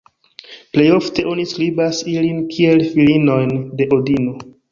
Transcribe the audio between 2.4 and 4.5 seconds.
kiel filinojn de Odino.